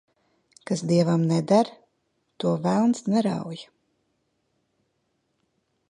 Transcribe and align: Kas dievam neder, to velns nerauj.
Kas 0.69 0.77
dievam 0.91 1.21
neder, 1.33 1.67
to 2.45 2.55
velns 2.65 2.99
nerauj. 3.11 3.59